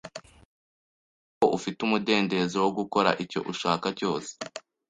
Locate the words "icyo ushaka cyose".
3.23-4.31